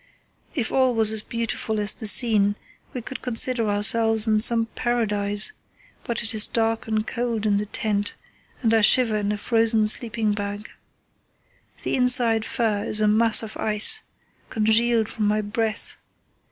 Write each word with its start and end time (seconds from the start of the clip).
If 0.55 0.71
all 0.71 0.95
was 0.95 1.11
as 1.11 1.21
beautiful 1.21 1.79
as 1.79 1.93
the 1.93 2.07
scene 2.07 2.55
we 2.91 3.03
could 3.03 3.21
consider 3.21 3.69
ourselves 3.69 4.27
in 4.27 4.41
some 4.41 4.65
paradise, 4.73 5.53
but 6.05 6.23
it 6.23 6.33
is 6.33 6.47
dark 6.47 6.87
and 6.87 7.05
cold 7.05 7.45
in 7.45 7.59
the 7.59 7.67
tent 7.67 8.15
and 8.63 8.73
I 8.73 8.81
shiver 8.81 9.17
in 9.17 9.31
a 9.31 9.37
frozen 9.37 9.85
sleeping 9.85 10.31
bag. 10.31 10.71
The 11.83 11.95
inside 11.95 12.45
fur 12.45 12.83
is 12.83 12.99
a 12.99 13.07
mass 13.07 13.43
of 13.43 13.55
ice, 13.57 14.01
congealed 14.49 15.07
from 15.07 15.27
my 15.27 15.39
breath. 15.39 15.97